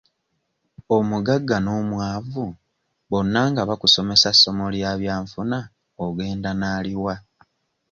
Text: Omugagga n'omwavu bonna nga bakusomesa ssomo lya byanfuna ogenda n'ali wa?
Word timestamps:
Omugagga 0.95 1.55
n'omwavu 1.61 2.45
bonna 3.09 3.41
nga 3.49 3.61
bakusomesa 3.69 4.29
ssomo 4.33 4.65
lya 4.75 4.91
byanfuna 5.01 5.57
ogenda 6.05 6.51
n'ali 6.55 6.93
wa? 7.03 7.15